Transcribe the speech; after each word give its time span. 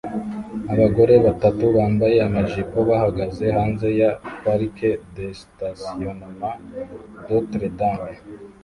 Abagore 0.73 1.13
batatu 1.25 1.63
bambaye 1.75 2.15
amajipo 2.27 2.77
bahagaze 2.89 3.45
hanze 3.57 3.87
ya 3.99 4.09
PARC 4.43 4.77
DE 5.15 5.27
STATIONNEMENT 5.43 6.61
DOTRE 7.27 7.65
DAME 7.77 8.15